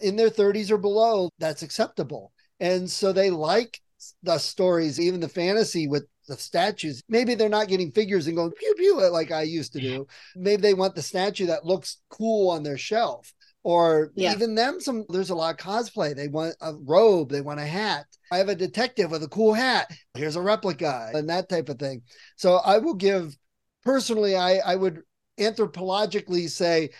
[0.00, 2.32] in their 30s or below that's acceptable.
[2.60, 3.80] And so they like
[4.22, 7.02] the stories, even the fantasy with the statues.
[7.08, 10.06] Maybe they're not getting figures and going pew pew like I used to do.
[10.36, 13.32] Maybe they want the statue that looks cool on their shelf.
[13.64, 14.32] Or yeah.
[14.32, 16.16] even them, some there's a lot of cosplay.
[16.16, 18.06] They want a robe, they want a hat.
[18.32, 19.90] I have a detective with a cool hat.
[20.14, 22.02] Here's a replica and that type of thing.
[22.36, 23.36] So I will give
[23.84, 25.02] personally, I, I would
[25.38, 26.90] anthropologically say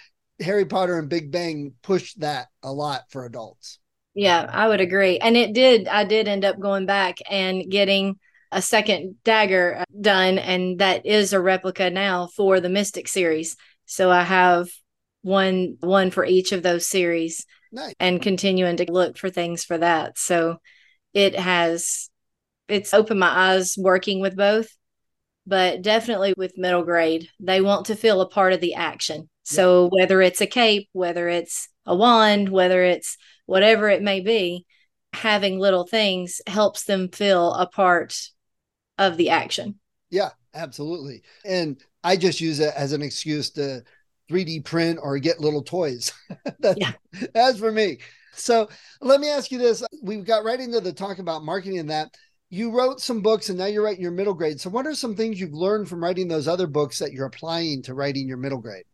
[0.40, 3.78] Harry Potter and Big Bang pushed that a lot for adults.
[4.14, 5.18] Yeah, I would agree.
[5.18, 8.18] And it did, I did end up going back and getting
[8.52, 13.56] a second dagger uh, done, and that is a replica now for the Mystic series.
[13.86, 14.68] So I have
[15.22, 17.94] one one for each of those series nice.
[17.98, 20.18] and continuing to look for things for that.
[20.18, 20.58] So
[21.14, 22.10] it has
[22.68, 24.68] it's opened my eyes working with both,
[25.46, 29.28] but definitely with middle grade, they want to feel a part of the action.
[29.44, 34.66] So whether it's a cape, whether it's a wand, whether it's whatever it may be,
[35.12, 38.16] having little things helps them feel a part
[38.98, 39.78] of the action.
[40.10, 41.22] Yeah, absolutely.
[41.44, 43.82] And I just use it as an excuse to
[44.30, 46.12] 3D print or get little toys.
[46.58, 46.92] that's, yeah.
[47.34, 47.98] that's for me.
[48.34, 48.68] So
[49.00, 49.84] let me ask you this.
[50.02, 52.14] We got right into the talk about marketing and that.
[52.50, 54.60] You wrote some books and now you're writing your middle grade.
[54.60, 57.82] So what are some things you've learned from writing those other books that you're applying
[57.84, 58.84] to writing your middle grade?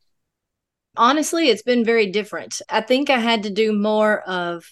[0.99, 2.61] honestly, it's been very different.
[2.69, 4.65] I think I had to do more of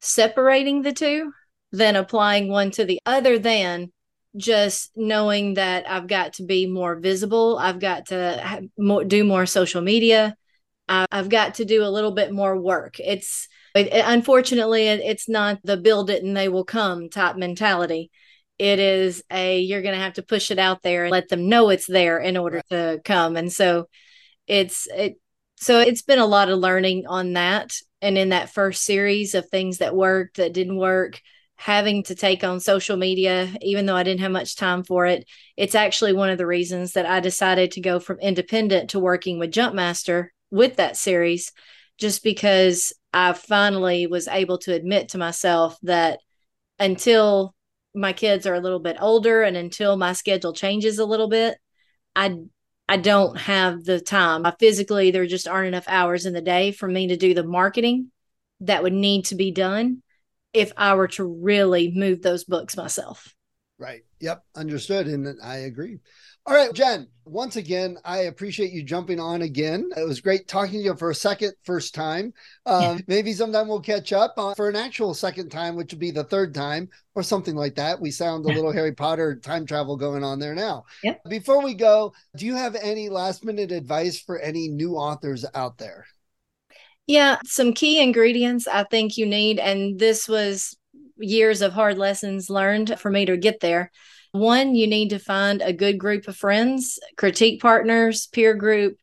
[0.00, 1.32] separating the two
[1.72, 3.92] than applying one to the other than
[4.38, 7.58] just knowing that I've got to be more visible.
[7.58, 10.36] I've got to more, do more social media.
[10.88, 12.98] I, have got to do a little bit more work.
[12.98, 18.10] It's it, unfortunately it, it's not the build it and they will come type mentality.
[18.58, 21.48] It is a you're going to have to push it out there and let them
[21.48, 23.36] know it's there in order to come.
[23.36, 23.88] And so
[24.46, 25.20] it's it
[25.56, 29.48] so it's been a lot of learning on that and in that first series of
[29.48, 31.20] things that worked that didn't work
[31.58, 35.28] having to take on social media even though i didn't have much time for it
[35.56, 39.38] it's actually one of the reasons that i decided to go from independent to working
[39.38, 41.52] with jumpmaster with that series
[41.98, 46.20] just because i finally was able to admit to myself that
[46.78, 47.54] until
[47.92, 51.58] my kids are a little bit older and until my schedule changes a little bit
[52.14, 52.36] i
[52.90, 54.46] I don't have the time.
[54.46, 57.44] I physically, there just aren't enough hours in the day for me to do the
[57.44, 58.10] marketing
[58.60, 60.02] that would need to be done
[60.58, 63.34] if I were to really move those books myself.
[63.78, 64.02] Right.
[64.20, 64.42] Yep.
[64.56, 65.06] Understood.
[65.06, 66.00] And I agree.
[66.48, 69.90] All right, Jen, once again, I appreciate you jumping on again.
[69.94, 72.32] It was great talking to you for a second, first time.
[72.64, 76.10] Um, maybe sometime we'll catch up uh, for an actual second time, which would be
[76.10, 78.00] the third time or something like that.
[78.00, 80.84] We sound a little Harry Potter time travel going on there now.
[81.04, 81.20] Yep.
[81.28, 85.76] Before we go, do you have any last minute advice for any new authors out
[85.76, 86.06] there?
[87.08, 89.58] Yeah, some key ingredients I think you need.
[89.58, 90.76] And this was
[91.16, 93.90] years of hard lessons learned for me to get there
[94.32, 98.98] one, you need to find a good group of friends, critique partners, peer group,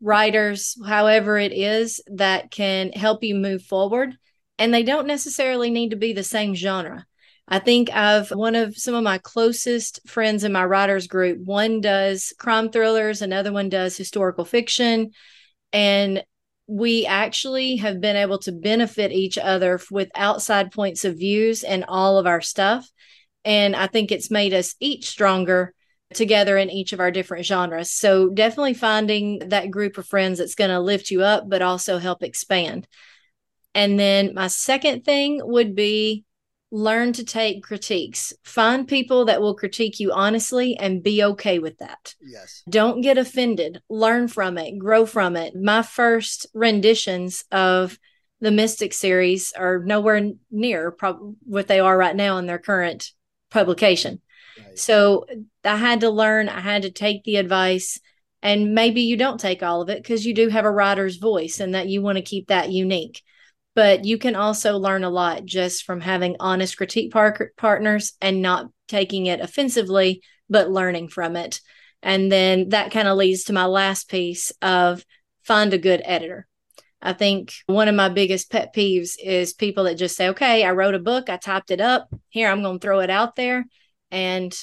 [0.00, 4.16] writers, however it is that can help you move forward.
[4.58, 7.06] And they don't necessarily need to be the same genre.
[7.48, 11.38] I think I've one of some of my closest friends in my writers group.
[11.44, 15.12] One does crime thrillers, another one does historical fiction.
[15.72, 16.24] And
[16.66, 21.84] we actually have been able to benefit each other with outside points of views and
[21.86, 22.90] all of our stuff.
[23.44, 25.72] And I think it's made us each stronger
[26.14, 27.90] together in each of our different genres.
[27.90, 31.98] So definitely finding that group of friends that's going to lift you up, but also
[31.98, 32.86] help expand.
[33.74, 36.24] And then my second thing would be
[36.70, 38.32] learn to take critiques.
[38.42, 42.14] Find people that will critique you honestly and be okay with that.
[42.20, 42.62] Yes.
[42.68, 43.80] Don't get offended.
[43.88, 45.54] Learn from it, grow from it.
[45.54, 47.98] My first renditions of
[48.40, 53.12] the Mystic series are nowhere near prob- what they are right now in their current
[53.50, 54.20] publication.
[54.58, 54.78] Right.
[54.78, 55.26] So
[55.64, 58.00] I had to learn, I had to take the advice.
[58.42, 61.58] And maybe you don't take all of it because you do have a writer's voice
[61.58, 63.22] and that you want to keep that unique.
[63.76, 68.42] But you can also learn a lot just from having honest critique par- partners and
[68.42, 71.60] not taking it offensively, but learning from it.
[72.02, 75.04] And then that kind of leads to my last piece of
[75.44, 76.48] find a good editor.
[77.00, 80.72] I think one of my biggest pet peeves is people that just say, okay, I
[80.72, 82.08] wrote a book, I typed it up.
[82.30, 83.66] Here, I'm going to throw it out there
[84.10, 84.56] and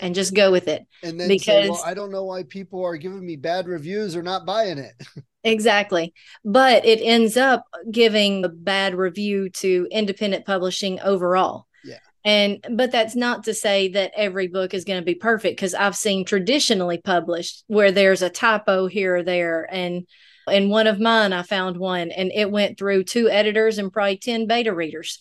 [0.00, 0.86] and just go with it.
[1.02, 4.16] And then because say, well, I don't know why people are giving me bad reviews
[4.16, 4.94] or not buying it.
[5.44, 6.14] exactly.
[6.44, 11.66] But it ends up giving a bad review to independent publishing overall.
[11.84, 11.98] Yeah.
[12.24, 15.74] And but that's not to say that every book is going to be perfect because
[15.74, 20.06] I've seen traditionally published where there's a typo here or there and
[20.50, 24.18] in one of mine, I found one and it went through two editors and probably
[24.18, 25.18] 10 beta readers.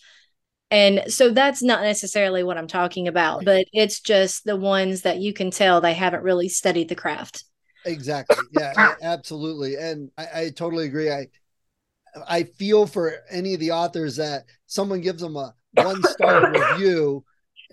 [0.74, 5.20] And so that's not necessarily what I'm talking about, but it's just the ones that
[5.20, 7.44] you can tell they haven't really studied the craft.
[7.86, 8.38] Exactly.
[8.52, 9.76] Yeah, absolutely.
[9.76, 11.12] And I, I totally agree.
[11.12, 11.28] I
[12.28, 17.24] I feel for any of the authors that someone gives them a one star review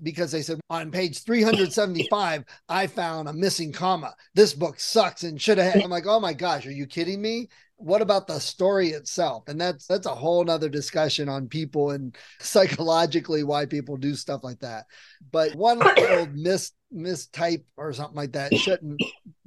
[0.02, 5.38] because they said on page 375 i found a missing comma this book sucks and
[5.38, 7.48] should have i'm like oh my gosh are you kidding me
[7.80, 9.44] what about the story itself?
[9.48, 14.44] And that's that's a whole nother discussion on people and psychologically why people do stuff
[14.44, 14.84] like that.
[15.32, 19.00] But one little mis mistype or something like that shouldn't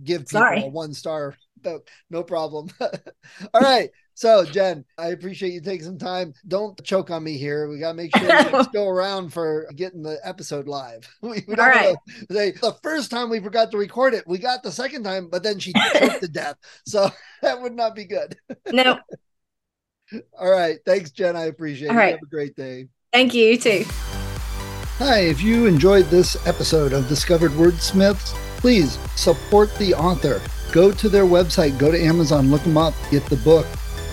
[0.03, 0.63] give people Sorry.
[0.63, 1.79] a one star no,
[2.09, 2.69] no problem.
[2.81, 6.33] All right so, Jen, I appreciate you taking some time.
[6.47, 7.67] Don't choke on me here.
[7.67, 11.07] We got to make sure we go around for getting the episode live.
[11.23, 11.95] We, we All right.
[12.29, 15.41] Say, the first time we forgot to record it, we got the second time, but
[15.41, 16.57] then she choked to death.
[16.85, 17.09] So
[17.41, 18.37] that would not be good.
[18.71, 18.99] No.
[20.37, 20.79] All right.
[20.85, 21.35] Thanks, Jen.
[21.35, 21.99] I appreciate All it.
[21.99, 22.11] Right.
[22.11, 22.89] Have a great day.
[23.13, 23.51] Thank you.
[23.51, 23.85] You too.
[24.97, 25.19] Hi.
[25.21, 30.41] If you enjoyed this episode of Discovered Wordsmiths, please support the author.
[30.71, 33.65] Go to their website, go to Amazon, look them up, get the book.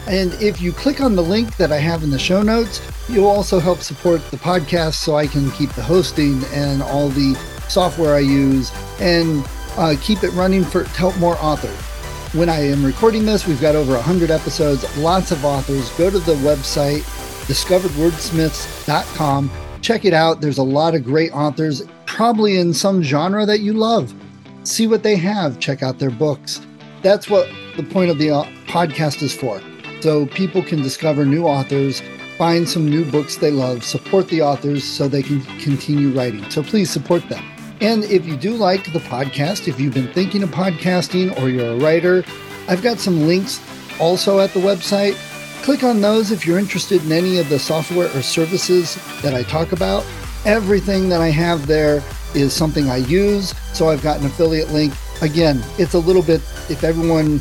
[0.06, 3.28] And if you click on the link that I have in the show notes, you'll
[3.28, 7.34] also help support the podcast so I can keep the hosting and all the
[7.68, 8.70] software I use
[9.00, 9.42] and
[9.76, 11.76] uh, keep it running for to help more authors.
[12.34, 15.90] When I am recording this, we've got over 100 episodes, lots of authors.
[15.90, 17.02] Go to the website,
[17.46, 19.50] discoveredwordsmiths.com.
[19.82, 20.40] Check it out.
[20.40, 24.14] There's a lot of great authors, probably in some genre that you love.
[24.62, 26.60] See what they have, check out their books.
[27.02, 29.60] That's what the point of the uh, podcast is for
[30.02, 32.02] so people can discover new authors,
[32.38, 36.48] find some new books they love, support the authors so they can continue writing.
[36.50, 37.44] So please support them.
[37.80, 41.72] And if you do like the podcast, if you've been thinking of podcasting or you're
[41.72, 42.24] a writer,
[42.68, 43.60] I've got some links
[43.98, 45.14] also at the website.
[45.62, 49.42] Click on those if you're interested in any of the software or services that I
[49.42, 50.04] talk about.
[50.46, 52.02] Everything that I have there
[52.34, 53.54] is something I use.
[53.74, 54.94] So I've got an affiliate link.
[55.20, 56.40] Again, it's a little bit,
[56.70, 57.40] if everyone